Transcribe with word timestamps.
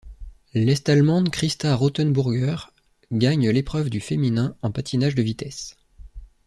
L'Est-allemande 0.55 1.29
Christa 1.29 1.75
Rothenburger 1.75 2.55
gagne 3.11 3.51
l'épreuve 3.51 3.91
du 3.91 3.99
féminin 3.99 4.55
en 4.63 4.71
patinage 4.71 5.13
de 5.13 5.21
vitesse. 5.21 5.77